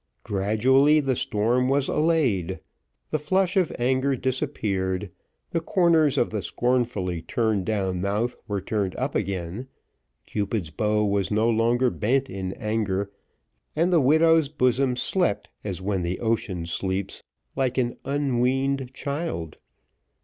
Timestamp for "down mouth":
7.67-8.35